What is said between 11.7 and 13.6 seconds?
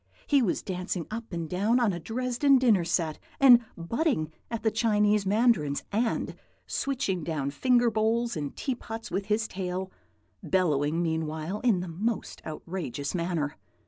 the most outrageous manner.